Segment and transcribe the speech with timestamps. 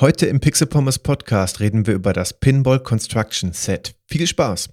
[0.00, 3.94] Heute im Pixel Pommes Podcast reden wir über das Pinball Construction Set.
[4.08, 4.70] Viel Spaß!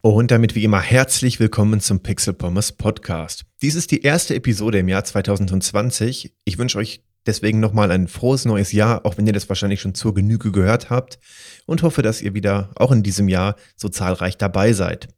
[0.00, 3.46] Und damit wie immer herzlich willkommen zum Pixel Pommes Podcast.
[3.62, 6.36] Dies ist die erste Episode im Jahr 2020.
[6.44, 9.94] Ich wünsche euch Deswegen nochmal ein frohes neues Jahr, auch wenn ihr das wahrscheinlich schon
[9.94, 11.18] zur Genüge gehört habt
[11.66, 15.08] und hoffe, dass ihr wieder auch in diesem Jahr so zahlreich dabei seid.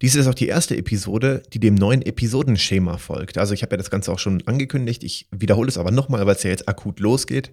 [0.00, 3.36] Dies ist auch die erste Episode, die dem neuen Episodenschema folgt.
[3.36, 6.36] Also ich habe ja das Ganze auch schon angekündigt, ich wiederhole es aber nochmal, weil
[6.36, 7.52] es ja jetzt akut losgeht.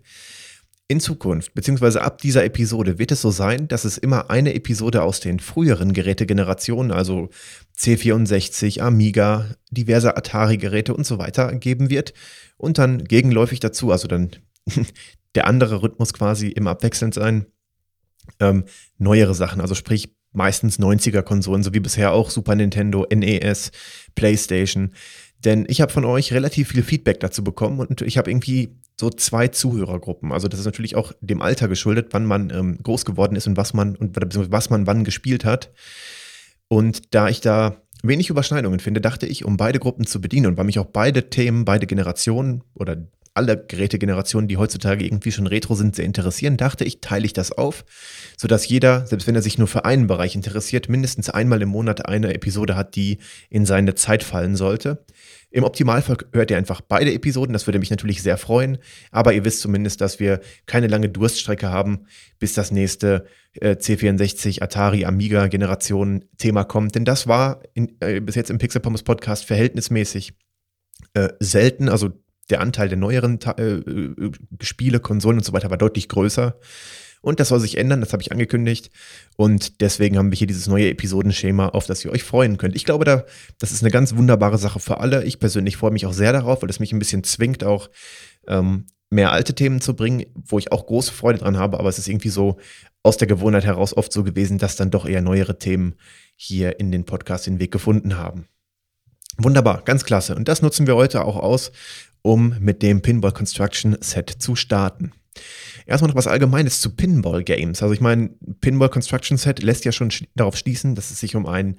[0.87, 5.01] In Zukunft, beziehungsweise ab dieser Episode, wird es so sein, dass es immer eine Episode
[5.01, 7.29] aus den früheren Gerätegenerationen, also
[7.75, 12.13] C64, Amiga, diverse Atari-Geräte und so weiter, geben wird.
[12.57, 14.29] Und dann gegenläufig dazu, also dann
[15.33, 17.47] der andere Rhythmus quasi immer abwechselnd sein,
[18.39, 18.65] ähm,
[18.99, 23.71] neuere Sachen, also sprich meistens 90er-Konsolen, so wie bisher auch Super Nintendo, NES,
[24.13, 24.93] PlayStation.
[25.45, 29.09] Denn ich habe von euch relativ viel Feedback dazu bekommen und ich habe irgendwie so
[29.09, 30.31] zwei Zuhörergruppen.
[30.31, 33.55] Also das ist natürlich auch dem Alter geschuldet, wann man ähm, groß geworden ist und
[33.55, 34.17] was man und
[34.51, 35.71] was man wann gespielt hat.
[36.67, 40.57] Und da ich da wenig Überschneidungen finde, dachte ich, um beide Gruppen zu bedienen und
[40.57, 42.97] weil mich auch beide Themen, beide Generationen oder
[43.35, 47.51] alle Gerätegenerationen, die heutzutage irgendwie schon retro sind, sehr interessieren, dachte ich, teile ich das
[47.51, 47.83] auf,
[48.37, 52.07] sodass jeder, selbst wenn er sich nur für einen Bereich interessiert, mindestens einmal im Monat
[52.07, 53.19] eine Episode hat, die
[53.49, 55.05] in seine Zeit fallen sollte.
[55.51, 58.77] Im Optimalfall hört ihr einfach beide Episoden, das würde mich natürlich sehr freuen,
[59.11, 62.05] aber ihr wisst zumindest, dass wir keine lange Durststrecke haben,
[62.39, 63.25] bis das nächste
[63.59, 68.57] äh, C64, Atari, Amiga Generation Thema kommt, denn das war in, äh, bis jetzt im
[68.57, 70.33] Pixel Pommes Podcast verhältnismäßig
[71.13, 72.11] äh, selten, also
[72.49, 76.59] der Anteil der neueren äh, äh, Spiele, Konsolen und so weiter war deutlich größer.
[77.21, 78.91] Und das soll sich ändern, das habe ich angekündigt.
[79.35, 82.75] Und deswegen haben wir hier dieses neue Episodenschema, auf das ihr euch freuen könnt.
[82.75, 83.25] Ich glaube, da,
[83.57, 85.23] das ist eine ganz wunderbare Sache für alle.
[85.23, 87.89] Ich persönlich freue mich auch sehr darauf, weil es mich ein bisschen zwingt, auch
[88.47, 91.79] ähm, mehr alte Themen zu bringen, wo ich auch große Freude dran habe.
[91.79, 92.57] Aber es ist irgendwie so
[93.01, 95.95] aus der Gewohnheit heraus oft so gewesen, dass dann doch eher neuere Themen
[96.35, 98.47] hier in den Podcast den Weg gefunden haben.
[99.37, 100.35] Wunderbar, ganz klasse.
[100.35, 101.71] Und das nutzen wir heute auch aus,
[102.25, 105.11] um mit dem Pinball Construction Set zu starten.
[105.85, 107.83] Erstmal noch was Allgemeines zu Pinball Games.
[107.83, 108.31] Also ich meine,
[108.61, 111.77] Pinball Construction Set lässt ja schon sch darauf schließen, dass es sich um ein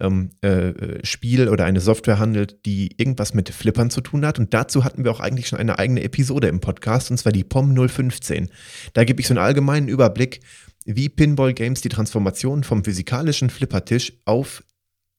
[0.00, 4.38] ähm, äh, Spiel oder eine Software handelt, die irgendwas mit Flippern zu tun hat.
[4.38, 7.44] Und dazu hatten wir auch eigentlich schon eine eigene Episode im Podcast, und zwar die
[7.44, 8.48] POM 015.
[8.94, 10.40] Da gebe ich so einen allgemeinen Überblick,
[10.86, 14.64] wie Pinball Games die Transformation vom physikalischen Flippertisch auf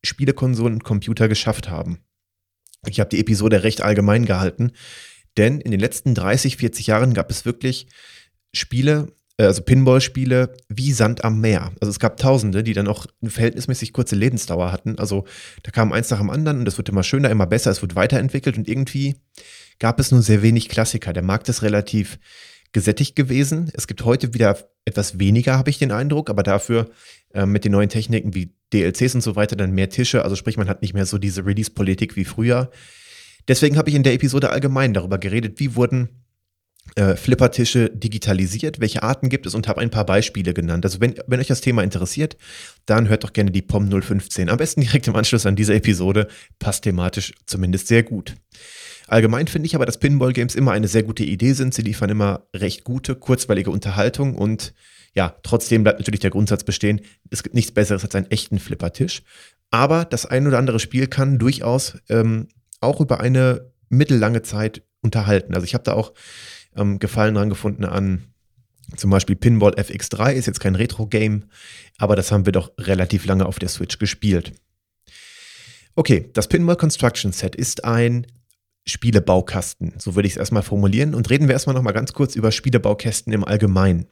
[0.03, 1.99] Spielekonsolen und Computer geschafft haben.
[2.87, 4.71] Ich habe die Episode recht allgemein gehalten,
[5.37, 7.87] denn in den letzten 30, 40 Jahren gab es wirklich
[8.53, 9.07] Spiele,
[9.37, 11.71] äh, also Pinball-Spiele wie Sand am Meer.
[11.81, 14.99] Also es gab Tausende, die dann auch eine verhältnismäßig kurze Lebensdauer hatten.
[14.99, 15.25] Also
[15.63, 17.95] da kam eins nach dem anderen und es wird immer schöner, immer besser, es wird
[17.95, 19.15] weiterentwickelt und irgendwie
[19.79, 21.13] gab es nur sehr wenig Klassiker.
[21.13, 22.19] Der Markt ist relativ
[22.73, 23.71] gesättigt gewesen.
[23.73, 26.89] Es gibt heute wieder etwas weniger, habe ich den Eindruck, aber dafür
[27.33, 30.23] äh, mit den neuen Techniken wie DLCs und so weiter dann mehr Tische.
[30.23, 32.71] Also sprich, man hat nicht mehr so diese Release-Politik wie früher.
[33.47, 36.22] Deswegen habe ich in der Episode allgemein darüber geredet, wie wurden
[36.95, 40.85] äh, Flippertische digitalisiert, welche Arten gibt es und habe ein paar Beispiele genannt.
[40.85, 42.37] Also wenn, wenn euch das Thema interessiert,
[42.85, 44.49] dann hört doch gerne die POM 015.
[44.49, 46.27] Am besten direkt im Anschluss an diese Episode,
[46.59, 48.35] passt thematisch zumindest sehr gut.
[49.07, 51.73] Allgemein finde ich aber, dass Pinball-Games immer eine sehr gute Idee sind.
[51.73, 54.73] Sie liefern immer recht gute, kurzweilige Unterhaltung und
[55.15, 59.21] ja, trotzdem bleibt natürlich der Grundsatz bestehen, es gibt nichts Besseres als einen echten Flippertisch.
[59.69, 62.47] Aber das ein oder andere Spiel kann durchaus ähm,
[62.79, 65.53] auch über eine mittellange Zeit unterhalten.
[65.53, 66.13] Also ich habe da auch
[66.75, 68.33] ähm, Gefallen dran gefunden an
[68.97, 71.45] zum Beispiel Pinball FX3, ist jetzt kein Retro-Game,
[71.97, 74.53] aber das haben wir doch relativ lange auf der Switch gespielt.
[75.95, 78.27] Okay, das Pinball Construction Set ist ein
[78.85, 81.15] Spielebaukasten, so würde ich es erstmal formulieren.
[81.15, 84.07] Und reden wir erstmal nochmal ganz kurz über Spielebaukästen im Allgemeinen.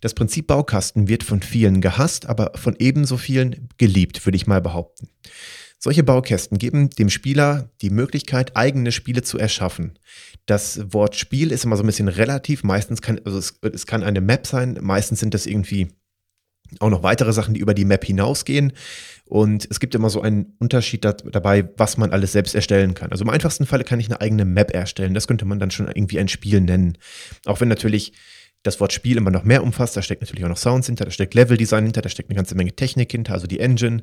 [0.00, 4.60] Das Prinzip Baukasten wird von vielen gehasst, aber von ebenso vielen geliebt, würde ich mal
[4.60, 5.08] behaupten.
[5.84, 9.98] Solche Baukästen geben dem Spieler die Möglichkeit, eigene Spiele zu erschaffen.
[10.46, 12.64] Das Wort Spiel ist immer so ein bisschen relativ.
[12.64, 15.88] Meistens kann, also es, es kann eine Map sein, meistens sind das irgendwie
[16.80, 18.72] auch noch weitere Sachen, die über die Map hinausgehen.
[19.26, 23.10] Und es gibt immer so einen Unterschied dabei, was man alles selbst erstellen kann.
[23.10, 25.12] Also im einfachsten Falle kann ich eine eigene Map erstellen.
[25.12, 26.96] Das könnte man dann schon irgendwie ein Spiel nennen.
[27.44, 28.14] Auch wenn natürlich
[28.64, 29.96] das Wort Spiel immer noch mehr umfasst.
[29.96, 32.56] Da steckt natürlich auch noch Sounds hinter, da steckt Leveldesign hinter, da steckt eine ganze
[32.56, 34.02] Menge Technik hinter, also die Engine.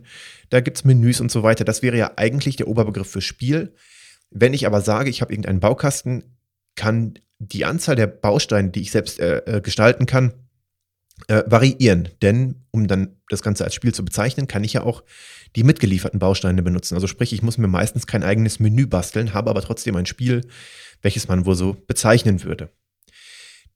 [0.50, 1.66] Da gibt es Menüs und so weiter.
[1.66, 3.74] Das wäre ja eigentlich der Oberbegriff für Spiel.
[4.30, 6.38] Wenn ich aber sage, ich habe irgendeinen Baukasten,
[6.76, 10.34] kann die Anzahl der Bausteine, die ich selbst äh, äh gestalten kann,
[11.28, 12.10] äh, variieren.
[12.22, 15.04] Denn um dann das Ganze als Spiel zu bezeichnen, kann ich ja auch
[15.56, 16.94] die mitgelieferten Bausteine benutzen.
[16.94, 20.48] Also sprich, ich muss mir meistens kein eigenes Menü basteln, habe aber trotzdem ein Spiel,
[21.02, 22.70] welches man wohl so bezeichnen würde.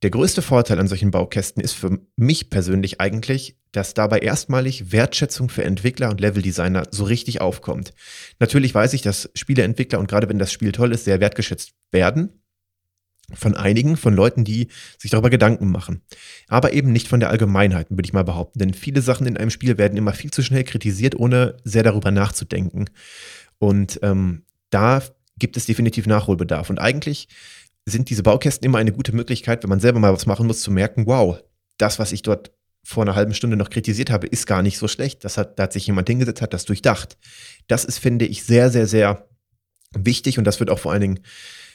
[0.01, 5.49] Der größte Vorteil an solchen Baukästen ist für mich persönlich eigentlich, dass dabei erstmalig Wertschätzung
[5.49, 7.93] für Entwickler und Leveldesigner so richtig aufkommt.
[8.39, 12.41] Natürlich weiß ich, dass Spieleentwickler und gerade wenn das Spiel toll ist, sehr wertgeschätzt werden.
[13.33, 14.67] Von einigen, von Leuten, die
[14.99, 16.01] sich darüber Gedanken machen.
[16.47, 18.59] Aber eben nicht von der Allgemeinheit, würde ich mal behaupten.
[18.59, 22.11] Denn viele Sachen in einem Spiel werden immer viel zu schnell kritisiert, ohne sehr darüber
[22.11, 22.85] nachzudenken.
[23.57, 25.01] Und ähm, da
[25.39, 26.69] gibt es definitiv Nachholbedarf.
[26.69, 27.27] Und eigentlich
[27.85, 30.71] sind diese Baukästen immer eine gute Möglichkeit, wenn man selber mal was machen muss, zu
[30.71, 31.41] merken, wow,
[31.77, 32.51] das, was ich dort
[32.83, 35.23] vor einer halben Stunde noch kritisiert habe, ist gar nicht so schlecht.
[35.23, 37.17] Das hat, da hat sich jemand hingesetzt, hat das durchdacht.
[37.67, 39.27] Das ist, finde ich, sehr, sehr, sehr
[39.91, 41.19] wichtig und das wird auch vor allen Dingen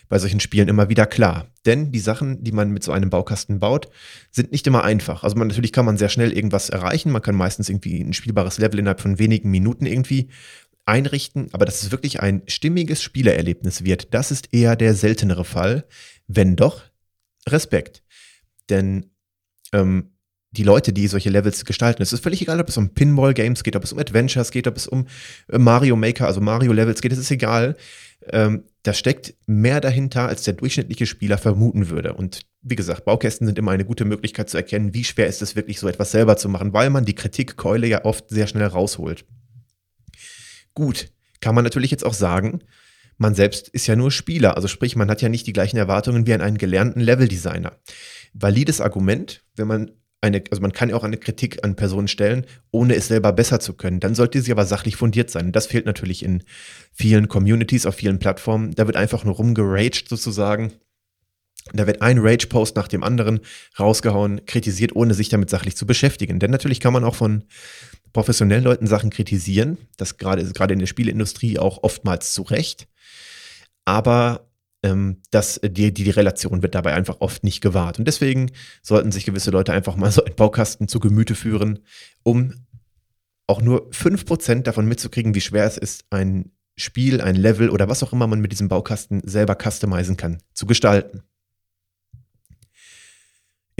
[0.09, 1.47] bei solchen Spielen immer wieder klar.
[1.67, 3.89] Denn die Sachen, die man mit so einem Baukasten baut,
[4.31, 5.23] sind nicht immer einfach.
[5.23, 7.13] Also man, natürlich kann man sehr schnell irgendwas erreichen.
[7.13, 10.29] Man kann meistens irgendwie ein spielbares Level innerhalb von wenigen Minuten irgendwie
[10.87, 15.87] einrichten, aber dass es wirklich ein stimmiges Spielererlebnis wird, das ist eher der seltenere Fall.
[16.27, 16.83] Wenn doch,
[17.49, 18.03] Respekt.
[18.69, 19.07] Denn
[19.73, 20.11] ähm,
[20.53, 23.77] die Leute, die solche Levels gestalten, es ist völlig egal, ob es um Pinball-Games geht,
[23.77, 25.07] ob es um Adventures geht, ob es um
[25.49, 27.77] äh, Mario Maker, also Mario-Levels geht, es ist egal.
[28.29, 32.15] Ähm, da steckt mehr dahinter, als der durchschnittliche Spieler vermuten würde.
[32.15, 35.57] Und wie gesagt, Baukästen sind immer eine gute Möglichkeit zu erkennen, wie schwer ist es
[35.57, 39.25] wirklich, so etwas selber zu machen, weil man die Kritikkeule ja oft sehr schnell rausholt.
[40.75, 42.61] Gut, kann man natürlich jetzt auch sagen,
[43.19, 46.27] man selbst ist ja nur Spieler, also sprich, man hat ja nicht die gleichen Erwartungen
[46.27, 47.73] wie an einen gelernten Leveldesigner.
[48.33, 49.91] Valides Argument, wenn man
[50.23, 53.61] eine, also man kann ja auch eine Kritik an Personen stellen, ohne es selber besser
[53.61, 54.01] zu können.
[54.01, 55.53] Dann sollte sie aber sachlich fundiert sein.
[55.53, 56.43] Das fehlt natürlich in
[56.93, 58.75] vielen Communities, auf vielen Plattformen.
[58.75, 60.73] Da wird einfach nur rumgeraged sozusagen.
[61.73, 63.41] Da wird ein Rage-Post nach dem anderen
[63.79, 66.39] rausgehauen, kritisiert, ohne sich damit sachlich zu beschäftigen.
[66.39, 67.45] Denn natürlich kann man auch von
[68.13, 69.79] professionellen Leuten Sachen kritisieren.
[69.97, 72.89] Das gerade gerade in der Spieleindustrie auch oftmals zu Recht.
[73.85, 74.51] Aber
[74.83, 77.99] ähm, dass die, die, die Relation wird dabei einfach oft nicht gewahrt.
[77.99, 78.51] Und deswegen
[78.83, 81.81] sollten sich gewisse Leute einfach mal so einen Baukasten zu Gemüte führen,
[82.23, 82.55] um
[83.47, 88.03] auch nur 5% davon mitzukriegen, wie schwer es ist, ein Spiel, ein Level oder was
[88.03, 91.23] auch immer man mit diesem Baukasten selber customizen kann, zu gestalten.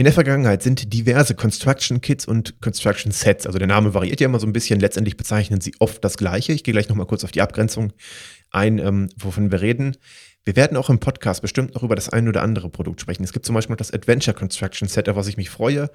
[0.01, 4.25] In der Vergangenheit sind diverse Construction Kits und Construction Sets, also der Name variiert ja
[4.25, 6.53] immer so ein bisschen, letztendlich bezeichnen sie oft das Gleiche.
[6.53, 7.93] Ich gehe gleich nochmal kurz auf die Abgrenzung
[8.49, 9.95] ein, ähm, wovon wir reden.
[10.43, 13.23] Wir werden auch im Podcast bestimmt noch über das ein oder andere Produkt sprechen.
[13.23, 15.91] Es gibt zum Beispiel noch das Adventure Construction Set, auf was ich mich freue.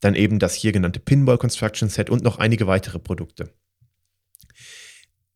[0.00, 3.52] Dann eben das hier genannte Pinball Construction Set und noch einige weitere Produkte.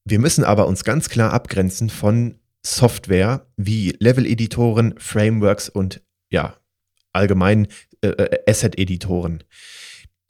[0.06, 6.00] Wir müssen aber uns ganz klar abgrenzen von Software wie Level-Editoren, Frameworks und
[6.30, 6.56] ja,
[7.14, 7.68] allgemein
[8.00, 9.44] äh, äh Asset-Editoren.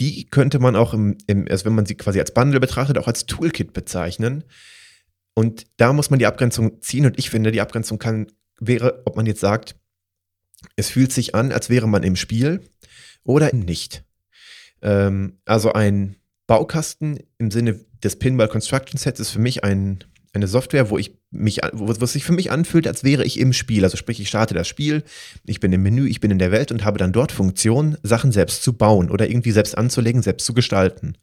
[0.01, 3.07] Die könnte man auch, im, im, also wenn man sie quasi als Bundle betrachtet, auch
[3.07, 4.45] als Toolkit bezeichnen.
[5.35, 7.07] Und da muss man die Abgrenzung ziehen.
[7.07, 8.27] Und ich finde, die Abgrenzung kann,
[8.59, 9.77] wäre, ob man jetzt sagt,
[10.77, 12.61] es fühlt sich an, als wäre man im Spiel
[13.25, 14.05] oder nicht.
[14.83, 16.17] Ähm, also ein
[16.47, 20.05] Baukasten im Sinne des Pinball Construction Sets ist für mich ein,
[20.35, 23.53] eine Software, wo ich mich, wo, es sich für mich anfühlt, als wäre ich im
[23.53, 23.85] Spiel.
[23.85, 25.05] Also sprich, ich starte das Spiel,
[25.47, 28.33] ich bin im Menü, ich bin in der Welt und habe dann dort Funktionen, Sachen
[28.33, 31.17] selbst zu bauen oder irgendwie selbst anzulegen, selbst zu gestalten.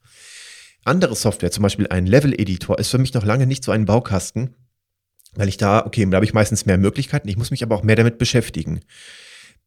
[0.86, 4.56] Andere Software, zum Beispiel ein Level-Editor, ist für mich noch lange nicht so ein Baukasten,
[5.36, 7.84] weil ich da, okay, da habe ich meistens mehr Möglichkeiten, ich muss mich aber auch
[7.84, 8.80] mehr damit beschäftigen.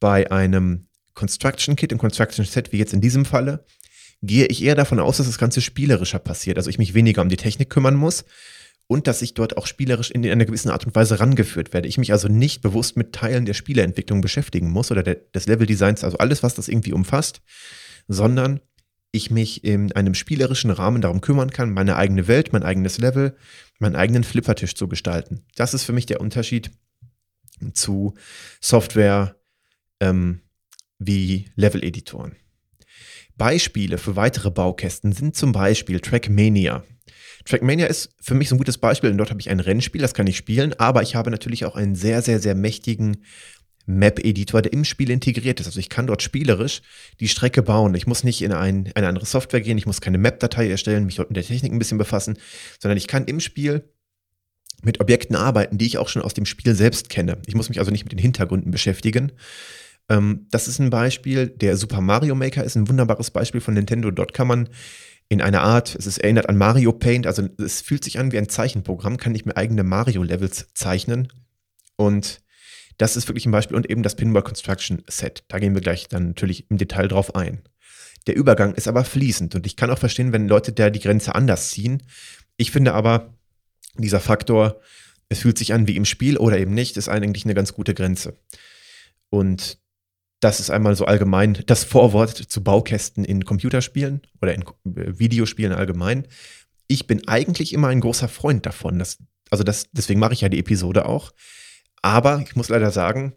[0.00, 3.64] Bei einem Construction Kit und Construction Set, wie jetzt in diesem Falle,
[4.22, 7.28] gehe ich eher davon aus, dass das Ganze spielerischer passiert, also ich mich weniger um
[7.28, 8.24] die Technik kümmern muss
[8.86, 11.88] und dass ich dort auch spielerisch in einer gewissen Art und Weise rangeführt werde.
[11.88, 16.04] Ich mich also nicht bewusst mit Teilen der Spieleentwicklung beschäftigen muss oder der, des Leveldesigns,
[16.04, 17.40] also alles, was das irgendwie umfasst,
[18.08, 18.60] sondern
[19.10, 23.36] ich mich in einem spielerischen Rahmen darum kümmern kann, meine eigene Welt, mein eigenes Level,
[23.78, 25.46] meinen eigenen Flippertisch zu gestalten.
[25.54, 26.72] Das ist für mich der Unterschied
[27.72, 28.14] zu
[28.60, 29.36] Software
[30.00, 30.40] ähm,
[30.98, 32.36] wie Level-Editoren.
[33.36, 36.84] Beispiele für weitere Baukästen sind zum Beispiel Trackmania.
[37.44, 40.14] Trackmania ist für mich so ein gutes Beispiel, denn dort habe ich ein Rennspiel, das
[40.14, 43.18] kann ich spielen, aber ich habe natürlich auch einen sehr, sehr, sehr mächtigen
[43.86, 45.66] Map-Editor, der im Spiel integriert ist.
[45.66, 46.80] Also ich kann dort spielerisch
[47.20, 47.94] die Strecke bauen.
[47.94, 51.16] Ich muss nicht in ein, eine andere Software gehen, ich muss keine Map-Datei erstellen, mich
[51.16, 52.38] dort mit der Technik ein bisschen befassen,
[52.80, 53.90] sondern ich kann im Spiel
[54.82, 57.38] mit Objekten arbeiten, die ich auch schon aus dem Spiel selbst kenne.
[57.46, 59.32] Ich muss mich also nicht mit den Hintergründen beschäftigen.
[60.08, 61.48] Ähm, das ist ein Beispiel.
[61.48, 64.10] Der Super Mario Maker ist ein wunderbares Beispiel von Nintendo.
[64.10, 64.68] Dort kann man
[65.28, 68.38] in einer Art, es ist erinnert an Mario Paint, also es fühlt sich an wie
[68.38, 71.28] ein Zeichenprogramm, kann ich mir eigene Mario-Levels zeichnen
[71.96, 72.42] und
[72.98, 75.44] das ist wirklich ein Beispiel und eben das Pinball Construction Set.
[75.48, 77.62] Da gehen wir gleich dann natürlich im Detail drauf ein.
[78.26, 81.34] Der Übergang ist aber fließend und ich kann auch verstehen, wenn Leute da die Grenze
[81.34, 82.02] anders ziehen.
[82.56, 83.34] Ich finde aber,
[83.96, 84.80] dieser Faktor,
[85.28, 87.94] es fühlt sich an wie im Spiel oder eben nicht, ist eigentlich eine ganz gute
[87.94, 88.36] Grenze.
[89.30, 89.78] Und
[90.40, 95.72] das ist einmal so allgemein das Vorwort zu Baukästen in Computerspielen oder in äh, Videospielen
[95.72, 96.26] allgemein.
[96.86, 98.98] Ich bin eigentlich immer ein großer Freund davon.
[98.98, 99.18] Das,
[99.50, 101.32] also das, deswegen mache ich ja die Episode auch.
[102.02, 103.34] Aber ich muss leider sagen,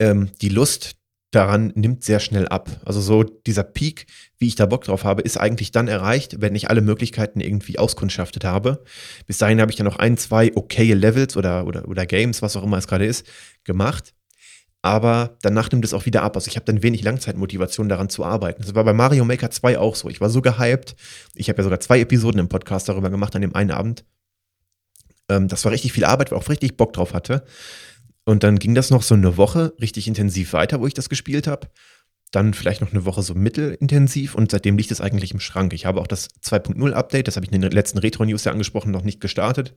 [0.00, 0.96] ähm, die Lust
[1.30, 2.80] daran nimmt sehr schnell ab.
[2.84, 4.06] Also so dieser Peak,
[4.38, 7.78] wie ich da Bock drauf habe, ist eigentlich dann erreicht, wenn ich alle Möglichkeiten irgendwie
[7.78, 8.82] auskundschaftet habe.
[9.26, 12.56] Bis dahin habe ich dann noch ein, zwei okaye Levels oder, oder, oder Games, was
[12.56, 13.26] auch immer es gerade ist,
[13.64, 14.14] gemacht.
[14.82, 16.36] Aber danach nimmt es auch wieder ab.
[16.36, 18.62] Also ich habe dann wenig Langzeitmotivation daran zu arbeiten.
[18.62, 20.08] Das war bei Mario Maker 2 auch so.
[20.08, 20.94] Ich war so gehypt.
[21.34, 24.04] Ich habe ja sogar zwei Episoden im Podcast darüber gemacht an dem einen Abend.
[25.28, 27.44] Ähm, das war richtig viel Arbeit, weil ich auch richtig Bock drauf hatte.
[28.24, 31.46] Und dann ging das noch so eine Woche richtig intensiv weiter, wo ich das gespielt
[31.46, 31.68] habe.
[32.30, 35.72] Dann vielleicht noch eine Woche so mittelintensiv und seitdem liegt es eigentlich im Schrank.
[35.72, 38.90] Ich habe auch das 2.0 Update, das habe ich in den letzten Retro-News ja angesprochen,
[38.90, 39.74] noch nicht gestartet.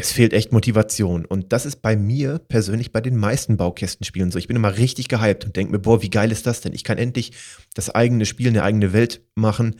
[0.00, 1.26] Es fehlt echt Motivation.
[1.26, 4.38] Und das ist bei mir persönlich bei den meisten Baukästenspielen so.
[4.38, 6.72] Ich bin immer richtig gehypt und denke mir, boah, wie geil ist das denn?
[6.72, 7.32] Ich kann endlich
[7.74, 9.76] das eigene Spiel, eine eigene Welt machen.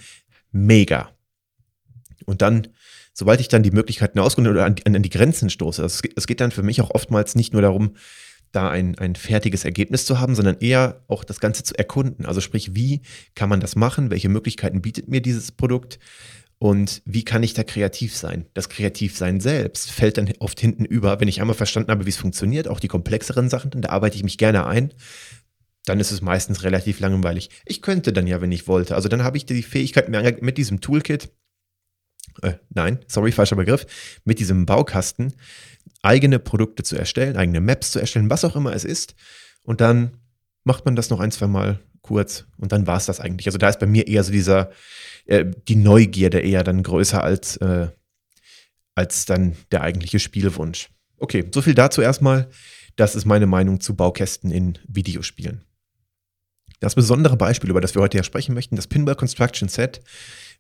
[0.52, 1.08] Mega.
[2.26, 2.68] Und dann
[3.14, 6.40] sobald ich dann die Möglichkeiten ausgründe oder an, an, die Grenzen stoße, es, es geht
[6.40, 7.96] dann für mich auch oftmals nicht nur darum,
[8.52, 12.26] da ein, ein fertiges Ergebnis zu haben, sondern eher auch das Ganze zu erkunden.
[12.26, 13.02] Also sprich, wie
[13.34, 14.10] kann man das machen?
[14.10, 15.98] Welche Möglichkeiten bietet mir dieses Produkt?
[16.62, 18.44] Und wie kann ich da kreativ sein?
[18.52, 22.18] Das Kreativsein selbst fällt dann oft hinten über, wenn ich einmal verstanden habe, wie es
[22.18, 24.92] funktioniert, auch die komplexeren Sachen, da arbeite ich mich gerne ein.
[25.86, 27.48] Dann ist es meistens relativ langweilig.
[27.64, 28.94] Ich könnte dann ja, wenn ich wollte.
[28.94, 30.10] Also dann habe ich die Fähigkeit
[30.42, 31.30] mit diesem Toolkit,
[32.42, 33.86] äh, nein, sorry, falscher Begriff,
[34.24, 35.32] mit diesem Baukasten
[36.02, 39.14] eigene Produkte zu erstellen, eigene Maps zu erstellen, was auch immer es ist.
[39.62, 40.19] Und dann
[40.64, 43.46] macht man das noch ein, zwei Mal kurz und dann war es das eigentlich.
[43.46, 44.70] Also da ist bei mir eher so dieser,
[45.26, 47.88] äh, die Neugierde eher dann größer als, äh,
[48.94, 50.90] als dann der eigentliche Spielwunsch.
[51.18, 52.48] Okay, so viel dazu erstmal.
[52.96, 55.64] Das ist meine Meinung zu Baukästen in Videospielen.
[56.80, 60.00] Das besondere Beispiel, über das wir heute ja sprechen möchten, das Pinball Construction Set,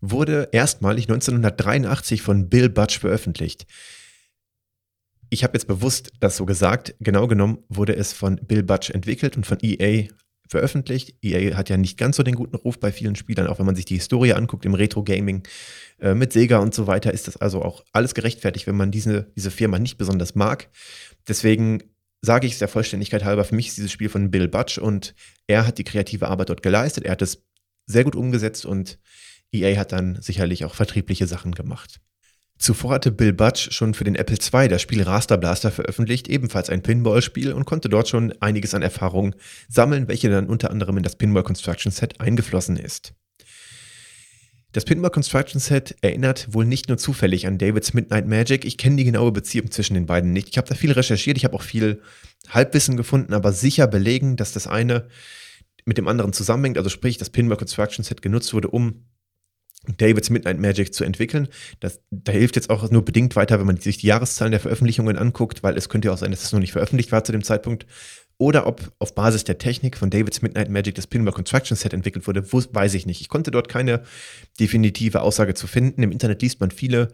[0.02, 3.66] wurde erstmalig 1983 von Bill Budge veröffentlicht.
[5.30, 6.94] Ich habe jetzt bewusst das so gesagt.
[6.98, 10.08] Genau genommen wurde es von Bill Budge entwickelt und von EA
[10.48, 11.14] veröffentlicht.
[11.22, 13.76] EA hat ja nicht ganz so den guten Ruf bei vielen Spielern, auch wenn man
[13.76, 15.44] sich die Historie anguckt im Retro-Gaming
[16.00, 19.30] äh, mit Sega und so weiter, ist das also auch alles gerechtfertigt, wenn man diese,
[19.36, 20.68] diese Firma nicht besonders mag.
[21.28, 21.84] Deswegen
[22.22, 25.14] sage ich es der Vollständigkeit halber, für mich ist dieses Spiel von Bill Budge und
[25.46, 27.04] er hat die kreative Arbeit dort geleistet.
[27.04, 27.46] Er hat es
[27.86, 28.98] sehr gut umgesetzt und
[29.52, 32.00] EA hat dann sicherlich auch vertriebliche Sachen gemacht.
[32.60, 36.68] Zuvor hatte Bill Budge schon für den Apple II das Spiel Raster Blaster veröffentlicht, ebenfalls
[36.68, 39.34] ein Pinball-Spiel und konnte dort schon einiges an Erfahrung
[39.66, 43.14] sammeln, welche dann unter anderem in das Pinball Construction Set eingeflossen ist.
[44.72, 48.66] Das Pinball Construction Set erinnert wohl nicht nur zufällig an Davids Midnight Magic.
[48.66, 50.50] Ich kenne die genaue Beziehung zwischen den beiden nicht.
[50.50, 52.02] Ich habe da viel recherchiert, ich habe auch viel
[52.50, 55.08] Halbwissen gefunden, aber sicher belegen, dass das eine
[55.86, 56.76] mit dem anderen zusammenhängt.
[56.76, 59.06] Also sprich, das Pinball Construction Set genutzt wurde, um
[59.96, 61.48] Davids Midnight Magic zu entwickeln.
[61.80, 65.16] Das, da hilft jetzt auch nur bedingt weiter, wenn man sich die Jahreszahlen der Veröffentlichungen
[65.16, 67.42] anguckt, weil es könnte ja auch sein, dass es noch nicht veröffentlicht war zu dem
[67.42, 67.86] Zeitpunkt.
[68.36, 72.26] Oder ob auf Basis der Technik von Davids Midnight Magic das Pinball Construction Set entwickelt
[72.26, 73.20] wurde, weiß ich nicht.
[73.20, 74.02] Ich konnte dort keine
[74.58, 76.02] definitive Aussage zu finden.
[76.02, 77.08] Im Internet liest man viele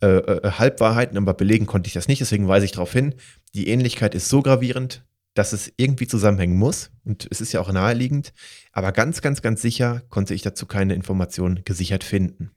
[0.00, 2.20] äh, äh, Halbwahrheiten, aber belegen konnte ich das nicht.
[2.20, 3.14] Deswegen weise ich darauf hin.
[3.54, 6.90] Die Ähnlichkeit ist so gravierend, dass es irgendwie zusammenhängen muss.
[7.04, 8.32] Und es ist ja auch naheliegend.
[8.72, 12.50] Aber ganz, ganz, ganz sicher konnte ich dazu keine Informationen gesichert finden.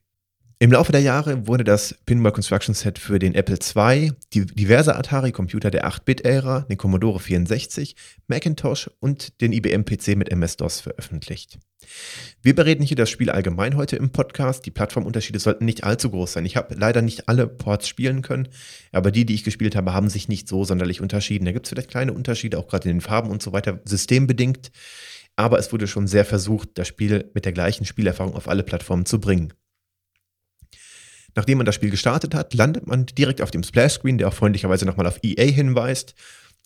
[0.59, 4.95] Im Laufe der Jahre wurde das Pinball Construction Set für den Apple II, die diverse
[4.95, 7.95] Atari-Computer der 8-Bit-Ära, den Commodore 64,
[8.25, 11.59] Macintosh und den IBM-PC mit MS-DOS veröffentlicht.
[12.41, 14.65] Wir bereden hier das Spiel allgemein heute im Podcast.
[14.65, 16.45] Die Plattformunterschiede sollten nicht allzu groß sein.
[16.47, 18.47] Ich habe leider nicht alle Ports spielen können,
[18.91, 21.45] aber die, die ich gespielt habe, haben sich nicht so sonderlich unterschieden.
[21.45, 24.71] Da gibt es vielleicht kleine Unterschiede, auch gerade in den Farben und so weiter, systembedingt.
[25.35, 29.05] Aber es wurde schon sehr versucht, das Spiel mit der gleichen Spielerfahrung auf alle Plattformen
[29.05, 29.53] zu bringen.
[31.37, 34.87] Nachdem man das Spiel gestartet hat, landet man direkt auf dem Splash-Screen, der auch freundlicherweise
[34.87, 36.15] nochmal auf EA hinweist.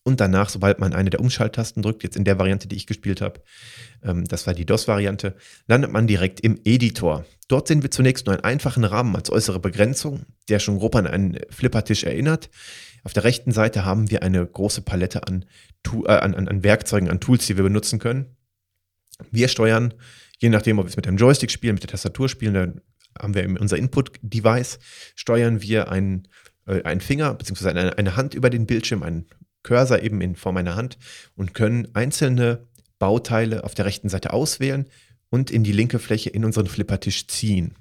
[0.04, 3.20] Und danach, sobald man eine der Umschalttasten drückt, jetzt in der Variante, die ich gespielt
[3.20, 3.42] habe,
[4.01, 5.36] ähm, das war die DOS-Variante,
[5.68, 7.25] landet man direkt im Editor.
[7.50, 11.06] Dort sehen wir zunächst nur einen einfachen Rahmen als äußere Begrenzung, der schon grob an
[11.06, 12.50] einen Flippertisch erinnert.
[13.04, 15.44] Auf der rechten Seite haben wir eine große Palette an,
[16.06, 18.38] äh, an, an Werkzeugen, an Tools, die wir benutzen können.
[19.32, 19.94] Wir steuern,
[20.40, 22.80] je nachdem, ob wir es mit dem Joystick spielen, mit der Tastatur spielen,
[23.20, 24.80] haben wir unser Input-Device,
[25.15, 26.27] steuern wir einen,
[26.68, 27.70] äh, einen Finger bzw.
[27.70, 29.27] Eine, eine Hand über den Bildschirm, einen
[29.63, 30.98] Cursor eben in Form einer Hand
[31.36, 32.68] und können einzelne
[33.00, 34.86] Bauteile auf der rechten Seite auswählen
[35.30, 37.74] und in die linke Fläche in unseren Flippertisch ziehen.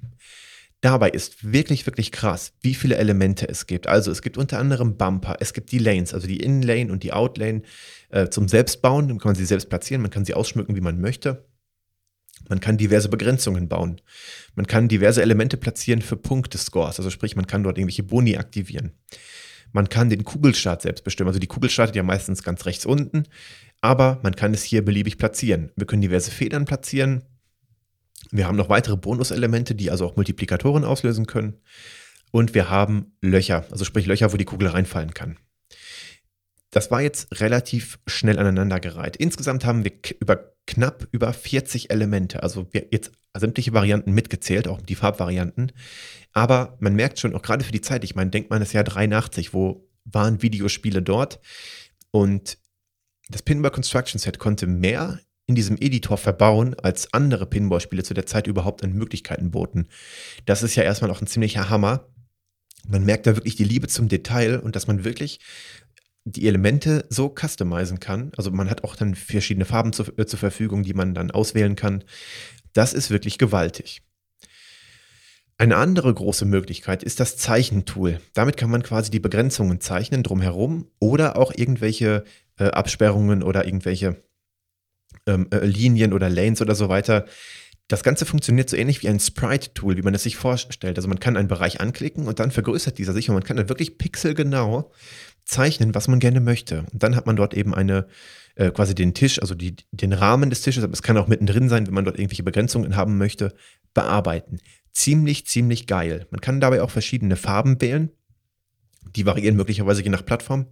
[0.80, 3.86] Dabei ist wirklich, wirklich krass, wie viele Elemente es gibt.
[3.86, 7.12] Also es gibt unter anderem Bumper, es gibt die Lanes, also die Innenlane und die
[7.12, 7.62] Outlane
[8.08, 9.08] äh, zum Selbstbauen.
[9.08, 11.44] Dann kann man sie selbst platzieren, man kann sie ausschmücken, wie man möchte.
[12.48, 14.00] Man kann diverse Begrenzungen bauen.
[14.54, 18.92] Man kann diverse Elemente platzieren für Punktescores, also sprich, man kann dort irgendwelche Boni aktivieren.
[19.72, 21.28] Man kann den Kugelstart selbst bestimmen.
[21.28, 23.24] Also die Kugel startet ja meistens ganz rechts unten,
[23.80, 25.70] aber man kann es hier beliebig platzieren.
[25.76, 27.22] Wir können diverse Federn platzieren,
[28.30, 31.54] wir haben noch weitere Bonuselemente, die also auch Multiplikatoren auslösen können.
[32.30, 35.36] Und wir haben Löcher, also sprich Löcher, wo die Kugel reinfallen kann.
[36.70, 39.16] Das war jetzt relativ schnell aneinandergereiht.
[39.16, 44.94] Insgesamt haben wir über knapp über 40 Elemente, also jetzt sämtliche Varianten mitgezählt, auch die
[44.94, 45.72] Farbvarianten.
[46.32, 48.84] Aber man merkt schon, auch gerade für die Zeit, ich meine, denkt man das Jahr
[48.84, 51.40] 83, wo waren Videospiele dort?
[52.12, 52.58] Und
[53.28, 58.26] das Pinball Construction Set konnte mehr in diesem Editor verbauen, als andere Pinball-Spiele zu der
[58.26, 59.88] Zeit überhaupt an Möglichkeiten boten.
[60.46, 62.08] Das ist ja erstmal auch ein ziemlicher Hammer.
[62.88, 65.40] Man merkt da wirklich die Liebe zum Detail und dass man wirklich
[66.24, 68.32] die Elemente so customizen kann.
[68.36, 71.76] Also man hat auch dann verschiedene Farben zu, äh, zur Verfügung, die man dann auswählen
[71.76, 72.04] kann.
[72.72, 74.02] Das ist wirklich gewaltig.
[75.58, 78.20] Eine andere große Möglichkeit ist das Zeichentool.
[78.32, 82.24] Damit kann man quasi die Begrenzungen zeichnen drumherum oder auch irgendwelche
[82.58, 84.22] äh, Absperrungen oder irgendwelche
[85.26, 87.26] ähm, äh, Linien oder Lanes oder so weiter.
[87.90, 90.96] Das Ganze funktioniert so ähnlich wie ein Sprite-Tool, wie man es sich vorstellt.
[90.96, 93.68] Also man kann einen Bereich anklicken und dann vergrößert dieser sich und man kann dann
[93.68, 94.92] wirklich pixelgenau
[95.44, 96.84] zeichnen, was man gerne möchte.
[96.92, 98.06] Und dann hat man dort eben eine,
[98.54, 101.68] äh, quasi den Tisch, also die, den Rahmen des Tisches, aber es kann auch mittendrin
[101.68, 103.56] sein, wenn man dort irgendwelche Begrenzungen haben möchte,
[103.92, 104.60] bearbeiten.
[104.92, 106.28] Ziemlich, ziemlich geil.
[106.30, 108.10] Man kann dabei auch verschiedene Farben wählen.
[109.16, 110.66] Die variieren möglicherweise je nach Plattform.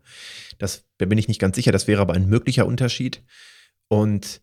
[0.58, 3.24] Das, da bin ich nicht ganz sicher, das wäre aber ein möglicher Unterschied.
[3.88, 4.40] Und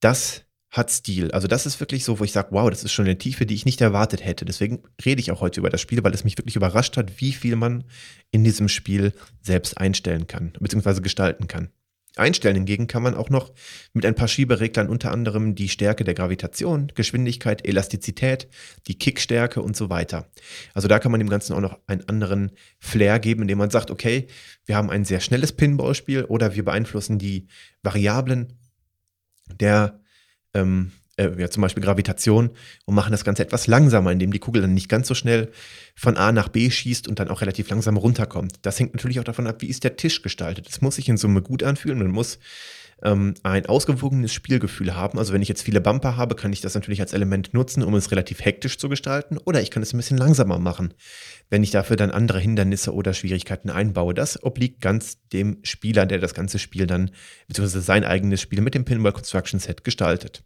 [0.00, 1.30] das hat Stil.
[1.30, 3.54] Also das ist wirklich so, wo ich sage, wow, das ist schon eine Tiefe, die
[3.54, 4.44] ich nicht erwartet hätte.
[4.44, 7.32] Deswegen rede ich auch heute über das Spiel, weil es mich wirklich überrascht hat, wie
[7.32, 7.84] viel man
[8.30, 11.70] in diesem Spiel selbst einstellen kann, beziehungsweise gestalten kann.
[12.16, 13.52] Einstellen hingegen kann man auch noch
[13.92, 18.48] mit ein paar Schiebereglern unter anderem die Stärke der Gravitation, Geschwindigkeit, Elastizität,
[18.86, 20.30] die Kickstärke und so weiter.
[20.72, 23.90] Also da kann man dem Ganzen auch noch einen anderen Flair geben, indem man sagt,
[23.90, 24.28] okay,
[24.64, 27.48] wir haben ein sehr schnelles Pinballspiel oder wir beeinflussen die
[27.82, 28.54] Variablen
[29.60, 30.00] der
[30.56, 32.50] ähm, äh, ja, zum Beispiel Gravitation
[32.84, 35.50] und machen das Ganze etwas langsamer, indem die Kugel dann nicht ganz so schnell
[35.94, 38.54] von A nach B schießt und dann auch relativ langsam runterkommt.
[38.62, 40.66] Das hängt natürlich auch davon ab, wie ist der Tisch gestaltet.
[40.68, 41.98] Das muss sich in Summe gut anfühlen.
[41.98, 42.38] Man muss
[43.02, 45.18] ähm, ein ausgewogenes Spielgefühl haben.
[45.18, 47.94] Also wenn ich jetzt viele Bumper habe, kann ich das natürlich als Element nutzen, um
[47.94, 49.38] es relativ hektisch zu gestalten.
[49.38, 50.94] Oder ich kann es ein bisschen langsamer machen,
[51.50, 54.14] wenn ich dafür dann andere Hindernisse oder Schwierigkeiten einbaue.
[54.14, 57.10] Das obliegt ganz dem Spieler, der das ganze Spiel dann,
[57.48, 60.42] beziehungsweise sein eigenes Spiel mit dem Pinball Construction Set gestaltet.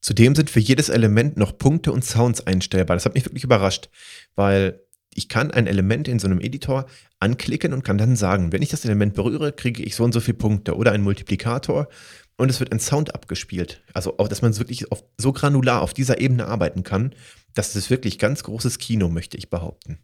[0.00, 2.96] Zudem sind für jedes Element noch Punkte und Sounds einstellbar.
[2.96, 3.90] Das hat mich wirklich überrascht,
[4.34, 4.80] weil
[5.14, 6.86] ich kann ein Element in so einem Editor
[7.18, 10.20] anklicken und kann dann sagen, wenn ich das Element berühre, kriege ich so und so
[10.20, 11.88] viele Punkte oder einen Multiplikator
[12.36, 13.82] und es wird ein Sound abgespielt.
[13.92, 17.14] Also auch, dass man wirklich auf, so granular auf dieser Ebene arbeiten kann,
[17.54, 19.98] das ist wirklich ganz großes Kino, möchte ich behaupten.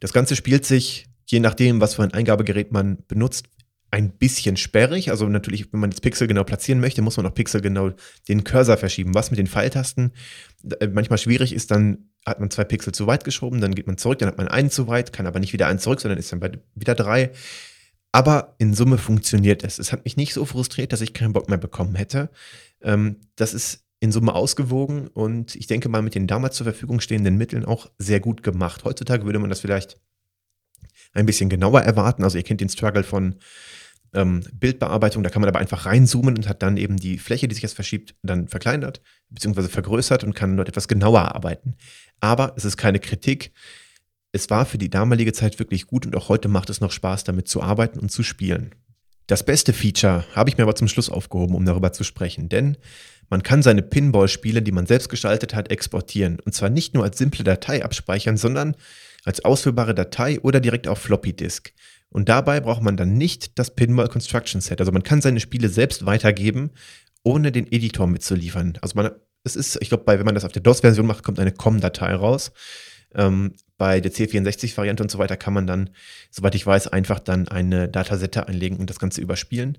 [0.00, 3.46] Das Ganze spielt sich, je nachdem, was für ein Eingabegerät man benutzt,
[3.90, 5.10] ein bisschen sperrig.
[5.10, 7.90] Also natürlich, wenn man das Pixel genau platzieren möchte, muss man auch Pixel genau
[8.28, 9.14] den Cursor verschieben.
[9.14, 10.12] Was mit den Pfeiltasten
[10.80, 13.96] äh, manchmal schwierig ist, dann hat man zwei Pixel zu weit geschoben, dann geht man
[13.96, 16.32] zurück, dann hat man einen zu weit, kann aber nicht wieder einen zurück, sondern ist
[16.32, 16.42] dann
[16.74, 17.30] wieder drei.
[18.12, 19.78] Aber in Summe funktioniert es.
[19.78, 22.30] Es hat mich nicht so frustriert, dass ich keinen Bock mehr bekommen hätte.
[22.82, 27.00] Ähm, das ist in Summe ausgewogen und ich denke mal mit den damals zur Verfügung
[27.00, 28.84] stehenden Mitteln auch sehr gut gemacht.
[28.84, 30.00] Heutzutage würde man das vielleicht
[31.12, 32.24] ein bisschen genauer erwarten.
[32.24, 33.36] Also ihr kennt den Struggle von
[34.14, 37.54] ähm, Bildbearbeitung, da kann man aber einfach reinzoomen und hat dann eben die Fläche, die
[37.54, 39.68] sich jetzt verschiebt, dann verkleinert bzw.
[39.68, 41.76] vergrößert und kann dort etwas genauer arbeiten.
[42.20, 43.52] Aber es ist keine Kritik.
[44.32, 47.24] Es war für die damalige Zeit wirklich gut und auch heute macht es noch Spaß,
[47.24, 48.74] damit zu arbeiten und zu spielen.
[49.26, 52.78] Das beste Feature habe ich mir aber zum Schluss aufgehoben, um darüber zu sprechen, denn
[53.28, 56.40] man kann seine Pinball-Spiele, die man selbst gestaltet hat, exportieren.
[56.40, 58.74] Und zwar nicht nur als simple Datei abspeichern, sondern
[59.24, 61.72] als ausführbare Datei oder direkt auf Floppy Disk.
[62.10, 64.80] Und dabei braucht man dann nicht das Pinball Construction Set.
[64.80, 66.70] Also man kann seine Spiele selbst weitergeben,
[67.22, 68.78] ohne den Editor mitzuliefern.
[68.80, 69.10] Also man,
[69.44, 72.52] es ist, ich glaube, wenn man das auf der DOS-Version macht, kommt eine COM-Datei raus.
[73.14, 75.90] Ähm, bei der C64-Variante und so weiter kann man dann,
[76.30, 79.78] soweit ich weiß, einfach dann eine Datasette einlegen und das Ganze überspielen.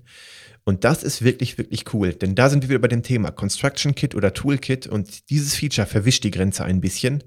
[0.64, 3.94] Und das ist wirklich, wirklich cool, denn da sind wir wieder bei dem Thema Construction
[3.94, 7.24] Kit oder Toolkit und dieses Feature verwischt die Grenze ein bisschen.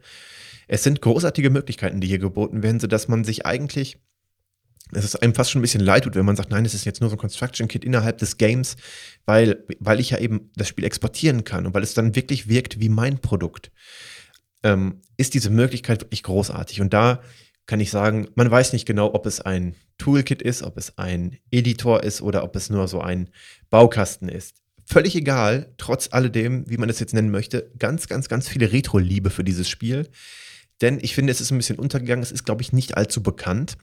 [0.73, 3.99] Es sind großartige Möglichkeiten, die hier geboten werden, sodass man sich eigentlich
[4.91, 6.99] es einem fast schon ein bisschen leid tut, wenn man sagt, nein, es ist jetzt
[6.99, 8.75] nur so ein Construction Kit innerhalb des Games,
[9.25, 12.79] weil, weil ich ja eben das Spiel exportieren kann und weil es dann wirklich wirkt
[12.79, 13.71] wie mein Produkt,
[14.63, 16.81] ähm, ist diese Möglichkeit wirklich großartig.
[16.81, 17.21] Und da
[17.67, 21.37] kann ich sagen, man weiß nicht genau, ob es ein Toolkit ist, ob es ein
[21.51, 23.29] Editor ist oder ob es nur so ein
[23.69, 24.55] Baukasten ist.
[24.87, 29.29] Völlig egal, trotz alledem, wie man das jetzt nennen möchte, ganz, ganz, ganz viele Retro-Liebe
[29.29, 30.09] für dieses Spiel.
[30.83, 32.21] Denn ich finde, es ist ein bisschen untergegangen.
[32.21, 33.77] Es ist, glaube ich, nicht allzu bekannt.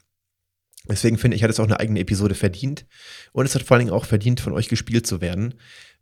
[0.87, 2.85] Deswegen finde ich, hat es auch eine eigene Episode verdient.
[3.31, 5.55] Und es hat vor allen Dingen auch verdient, von euch gespielt zu werden,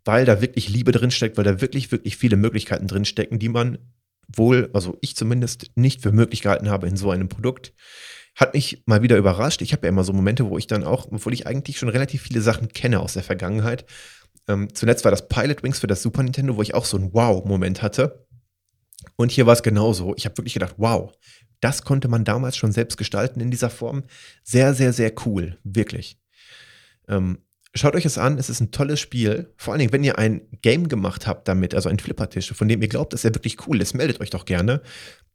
[0.04, 3.78] weil da wirklich Liebe drinsteckt, weil da wirklich, wirklich viele Möglichkeiten drinstecken, die man
[4.28, 7.74] wohl, also ich zumindest, nicht für möglich gehalten habe in so einem Produkt.
[8.36, 9.62] Hat mich mal wieder überrascht.
[9.62, 12.24] Ich habe ja immer so Momente, wo ich dann auch, obwohl ich eigentlich schon relativ
[12.24, 13.86] viele Sachen kenne aus der Vergangenheit.
[14.50, 17.14] Ähm, zuletzt war das Pilot Wings für das Super Nintendo, wo ich auch so einen
[17.14, 18.28] Wow-Moment hatte.
[19.20, 20.16] Und hier war es genauso.
[20.16, 21.12] Ich habe wirklich gedacht, wow,
[21.60, 24.06] das konnte man damals schon selbst gestalten in dieser Form.
[24.46, 26.18] Sehr, sehr, sehr cool, wirklich.
[27.10, 27.40] Ähm,
[27.76, 29.54] schaut euch es an, es ist ein tolles Spiel.
[29.58, 32.82] Vor allen Dingen, wenn ihr ein Game gemacht habt damit, also ein Flippertisch, von dem
[32.82, 34.82] ihr glaubt, dass er wirklich cool ist, meldet euch doch gerne.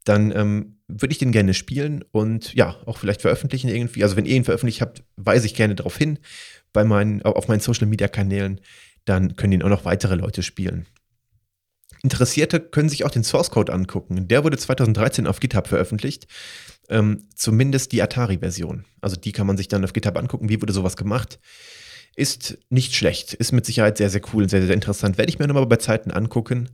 [0.03, 4.01] Dann ähm, würde ich den gerne spielen und ja, auch vielleicht veröffentlichen irgendwie.
[4.01, 6.17] Also wenn ihr ihn veröffentlicht habt, weise ich gerne darauf hin
[6.73, 8.61] bei meinen, auf meinen Social Media Kanälen.
[9.05, 10.87] Dann können ihn auch noch weitere Leute spielen.
[12.03, 14.27] Interessierte können sich auch den Source Code angucken.
[14.27, 16.27] Der wurde 2013 auf GitHub veröffentlicht.
[16.89, 18.85] Ähm, zumindest die Atari-Version.
[19.01, 20.49] Also die kann man sich dann auf GitHub angucken.
[20.49, 21.39] Wie wurde sowas gemacht?
[22.15, 23.33] Ist nicht schlecht.
[23.33, 25.17] Ist mit Sicherheit sehr, sehr cool und sehr, sehr interessant.
[25.17, 26.69] Werde ich mir nochmal bei Zeiten angucken.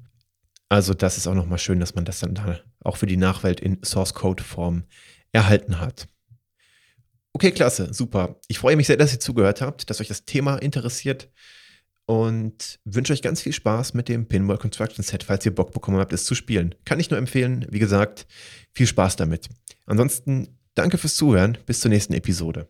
[0.70, 3.60] Also das ist auch nochmal schön, dass man das dann da auch für die Nachwelt
[3.60, 4.84] in Source Code Form
[5.32, 6.08] erhalten hat.
[7.34, 8.40] Okay, klasse, super.
[8.48, 11.30] Ich freue mich sehr, dass ihr zugehört habt, dass euch das Thema interessiert
[12.12, 15.98] und wünsche euch ganz viel Spaß mit dem Pinball Construction Set, falls ihr Bock bekommen
[15.98, 16.76] habt, es zu spielen.
[16.84, 17.66] Kann ich nur empfehlen.
[17.70, 18.28] Wie gesagt,
[18.74, 19.48] viel Spaß damit.
[19.86, 21.58] Ansonsten danke fürs Zuhören.
[21.66, 22.68] Bis zur nächsten Episode.